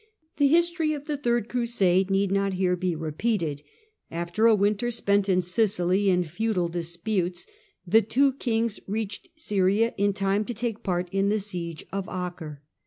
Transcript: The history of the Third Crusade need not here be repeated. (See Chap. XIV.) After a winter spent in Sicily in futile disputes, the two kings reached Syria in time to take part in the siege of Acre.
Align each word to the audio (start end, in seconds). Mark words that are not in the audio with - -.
The 0.37 0.47
history 0.47 0.93
of 0.93 1.05
the 1.05 1.15
Third 1.15 1.47
Crusade 1.47 2.09
need 2.09 2.31
not 2.31 2.53
here 2.55 2.75
be 2.75 2.95
repeated. 2.95 3.59
(See 3.59 3.63
Chap. 3.65 3.65
XIV.) 3.67 4.17
After 4.29 4.47
a 4.47 4.55
winter 4.55 4.89
spent 4.89 5.29
in 5.29 5.43
Sicily 5.43 6.09
in 6.09 6.23
futile 6.23 6.69
disputes, 6.69 7.45
the 7.85 8.01
two 8.01 8.33
kings 8.33 8.79
reached 8.87 9.29
Syria 9.35 9.93
in 9.99 10.13
time 10.13 10.43
to 10.45 10.55
take 10.55 10.81
part 10.81 11.07
in 11.11 11.29
the 11.29 11.37
siege 11.39 11.85
of 11.93 12.09
Acre. 12.09 12.63